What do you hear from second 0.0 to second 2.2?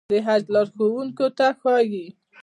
د حج لارښوونکو ته ښايي.